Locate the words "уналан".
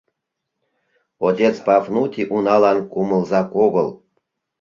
2.35-2.77